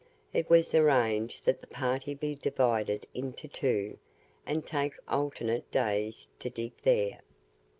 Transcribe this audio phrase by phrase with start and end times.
[0.33, 3.99] It was arranged that the party be divided into two,
[4.47, 7.19] and take alternate days to dig there.